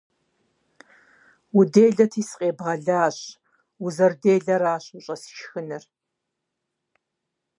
[1.57, 3.17] -Уделэти, сыкъебгъэлащ.
[3.83, 5.83] Узэрыделэращ ущӏэсшхынур.